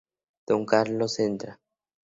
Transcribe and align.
Don 0.47 0.65
Carlos 0.65 1.19
entra. 1.19 1.59